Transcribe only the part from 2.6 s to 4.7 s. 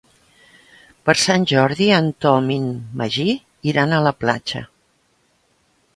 en Magí iran a la platja.